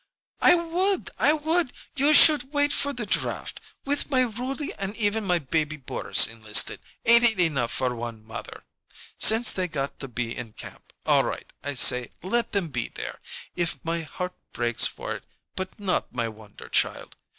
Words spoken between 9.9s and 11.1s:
to be in camp,